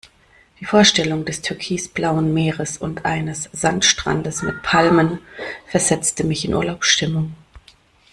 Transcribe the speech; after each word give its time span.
Die 0.59 0.65
Vorstellung 0.65 1.25
des 1.25 1.43
türkisblauen 1.43 2.33
Meeres 2.33 2.79
und 2.79 3.05
eines 3.05 3.49
Sandstrandes 3.53 4.41
mit 4.41 4.63
Palmen 4.63 5.19
versetzte 5.67 6.23
mich 6.23 6.43
in 6.43 6.55
Urlaubsstimmung. 6.55 7.35